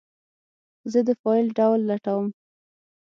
[0.91, 2.27] زه د فایل ډول لټوم.